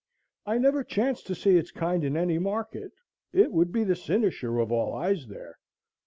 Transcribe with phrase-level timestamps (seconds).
[0.47, 2.91] I never chanced to see its kind in any market;
[3.33, 5.59] it would be the cynosure of all eyes there.